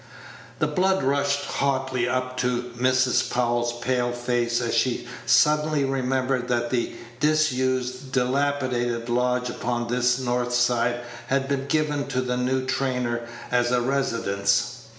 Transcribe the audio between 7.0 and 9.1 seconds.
disused, dilapidated